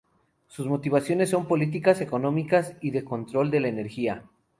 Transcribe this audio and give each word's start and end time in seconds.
Sus 0.47 0.65
motivaciones 0.65 1.29
son 1.29 1.47
políticas, 1.47 2.01
económicas 2.01 2.75
y 2.81 2.89
de 2.89 3.03
control 3.05 3.51
de 3.51 3.59
la 3.59 3.67
energía. 3.67 4.23